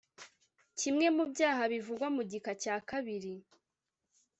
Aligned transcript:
kimwe 0.79 1.07
mu 1.15 1.23
byaha 1.31 1.63
bivugwa 1.71 2.07
mu 2.15 2.21
gika 2.31 2.51
cya 2.61 2.75
kabiri 2.89 3.33